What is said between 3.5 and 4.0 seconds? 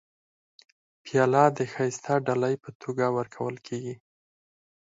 کېږي.